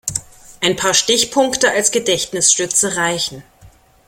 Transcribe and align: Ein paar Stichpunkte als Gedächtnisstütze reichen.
Ein 0.61 0.75
paar 0.77 0.95
Stichpunkte 0.95 1.69
als 1.69 1.91
Gedächtnisstütze 1.91 2.95
reichen. 2.95 3.43